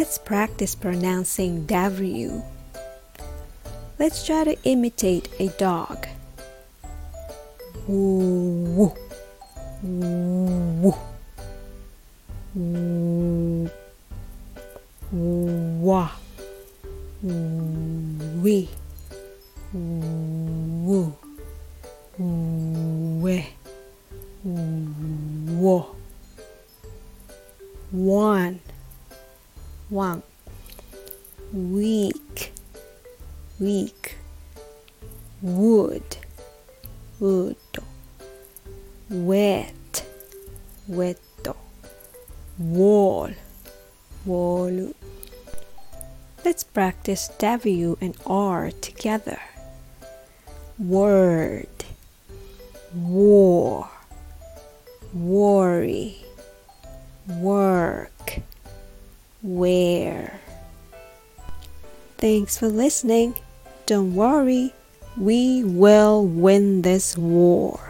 [0.00, 2.42] Let's practice pronouncing W.
[3.98, 6.06] Let's try to imitate a dog.
[7.86, 8.94] Woo,
[9.82, 10.94] woo,
[12.54, 13.70] woo,
[15.12, 16.10] wah,
[17.22, 18.70] wee,
[19.74, 21.14] woo,
[23.20, 23.46] we,
[24.42, 25.94] wo.
[27.90, 28.60] One,
[29.90, 30.22] one,
[31.52, 32.52] week,
[33.58, 34.16] week,
[35.42, 36.16] wood,
[37.18, 37.56] wood,
[39.10, 40.06] wet,
[40.86, 41.18] wet,
[42.58, 43.30] wall,
[44.24, 44.94] wall.
[46.44, 49.40] Let's practice W and R together.
[50.78, 51.66] Word,
[52.94, 53.90] war,
[55.12, 56.16] worry,
[57.26, 57.59] work,
[59.42, 60.40] where.
[62.18, 63.34] Thanks for listening.
[63.86, 64.72] Don't worry,
[65.16, 67.89] we will win this war.